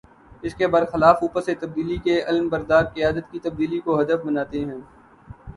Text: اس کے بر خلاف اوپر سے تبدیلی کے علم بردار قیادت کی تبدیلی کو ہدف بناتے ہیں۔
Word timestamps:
اس 0.41 0.55
کے 0.55 0.67
بر 0.67 0.85
خلاف 0.85 1.17
اوپر 1.21 1.41
سے 1.41 1.55
تبدیلی 1.55 1.97
کے 1.97 2.21
علم 2.21 2.49
بردار 2.49 2.83
قیادت 2.85 3.31
کی 3.31 3.39
تبدیلی 3.39 3.79
کو 3.79 4.01
ہدف 4.01 4.25
بناتے 4.25 4.65
ہیں۔ 4.65 4.81